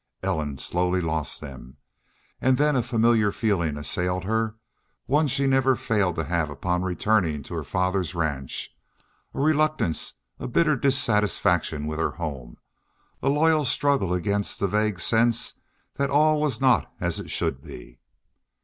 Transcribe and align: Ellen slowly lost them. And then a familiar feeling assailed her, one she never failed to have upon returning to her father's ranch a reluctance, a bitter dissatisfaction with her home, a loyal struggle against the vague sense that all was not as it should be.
Ellen 0.23 0.57
slowly 0.57 0.99
lost 0.99 1.41
them. 1.41 1.77
And 2.41 2.57
then 2.57 2.75
a 2.75 2.81
familiar 2.81 3.31
feeling 3.31 3.77
assailed 3.77 4.23
her, 4.23 4.55
one 5.05 5.27
she 5.27 5.45
never 5.45 5.75
failed 5.75 6.15
to 6.15 6.23
have 6.23 6.49
upon 6.49 6.81
returning 6.81 7.43
to 7.43 7.53
her 7.53 7.63
father's 7.63 8.15
ranch 8.15 8.75
a 9.31 9.39
reluctance, 9.39 10.15
a 10.39 10.47
bitter 10.47 10.75
dissatisfaction 10.75 11.85
with 11.85 11.99
her 11.99 12.09
home, 12.13 12.57
a 13.21 13.29
loyal 13.29 13.63
struggle 13.63 14.11
against 14.11 14.59
the 14.59 14.67
vague 14.67 14.99
sense 14.99 15.53
that 15.97 16.09
all 16.09 16.41
was 16.41 16.59
not 16.59 16.91
as 16.99 17.19
it 17.19 17.29
should 17.29 17.61
be. 17.61 17.99